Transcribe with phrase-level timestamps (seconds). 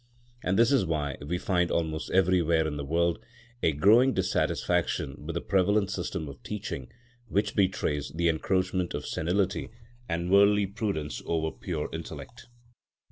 [0.43, 3.19] And this is why we find almost everywhere in the world
[3.61, 6.91] a growing dissatisfaction with the prevalent system of teaching,
[7.27, 9.69] which betrays the encroachment of senility
[10.09, 12.47] and worldly prudence over pure intellect.